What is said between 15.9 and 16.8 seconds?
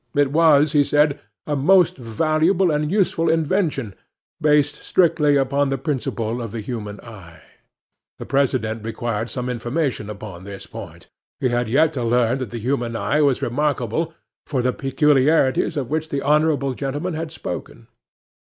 which the honourable